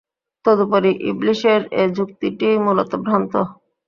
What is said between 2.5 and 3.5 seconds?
মূলত ভ্রান্ত।